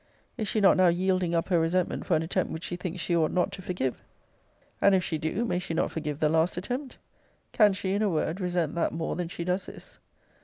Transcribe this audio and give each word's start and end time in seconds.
Is 0.35 0.47
she 0.47 0.59
not 0.61 0.77
now 0.77 0.87
yielding 0.87 1.35
up 1.35 1.49
her 1.49 1.59
resentment 1.59 2.07
for 2.07 2.15
an 2.15 2.23
attempt 2.23 2.51
which 2.51 2.63
she 2.63 2.75
thinks 2.75 2.99
she 2.99 3.15
ought 3.15 3.29
not 3.29 3.51
to 3.51 3.61
forgive? 3.61 4.03
And 4.81 4.95
if 4.95 5.03
she 5.03 5.19
do, 5.19 5.45
may 5.45 5.59
she 5.59 5.75
not 5.75 5.91
forgive 5.91 6.19
the 6.19 6.27
last 6.27 6.57
attempt? 6.57 6.97
Can 7.51 7.71
she, 7.73 7.91
in 7.91 8.01
a 8.01 8.09
word, 8.09 8.41
resent 8.41 8.73
that 8.73 8.93
more 8.93 9.15
than 9.15 9.27
she 9.27 9.43
does 9.43 9.67
this? 9.67 9.99